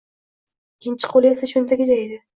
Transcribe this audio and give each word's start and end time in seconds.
ikkinchi 0.79 1.11
qo‘li 1.13 1.31
esa 1.35 1.51
cho‘ntagida 1.55 2.03
edi… 2.07 2.23